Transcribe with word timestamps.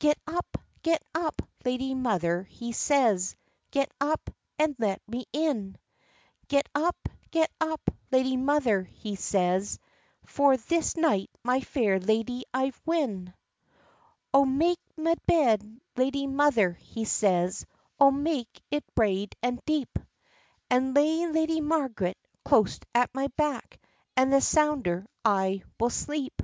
"Get 0.00 0.18
up, 0.26 0.58
get 0.82 1.04
up, 1.14 1.40
lady 1.64 1.94
mother," 1.94 2.42
he 2.50 2.72
says, 2.72 3.36
"Get 3.70 3.88
up, 4.00 4.28
and 4.58 4.74
let 4.80 5.00
me 5.06 5.24
in!— 5.32 5.76
Get 6.48 6.68
up, 6.74 7.08
get 7.30 7.52
up, 7.60 7.88
lady 8.10 8.36
mother," 8.36 8.82
he 8.82 9.14
says, 9.14 9.78
"For 10.26 10.56
this 10.56 10.96
night 10.96 11.30
my 11.44 11.60
fair 11.60 12.00
ladye 12.00 12.42
I've 12.52 12.82
win. 12.86 13.32
"O 14.34 14.44
mak 14.44 14.78
my 14.96 15.14
bed, 15.26 15.80
lady 15.96 16.26
mother," 16.26 16.72
he 16.72 17.04
says, 17.04 17.64
"O 18.00 18.10
mak 18.10 18.48
it 18.72 18.82
braid 18.96 19.36
and 19.44 19.60
deep! 19.64 19.96
And 20.68 20.92
lay 20.92 21.24
Lady 21.28 21.60
Marg'ret 21.60 22.16
close 22.44 22.80
at 22.96 23.14
my 23.14 23.28
back, 23.36 23.78
And 24.16 24.32
the 24.32 24.40
sounder 24.40 25.06
I 25.24 25.62
will 25.78 25.90
sleep." 25.90 26.42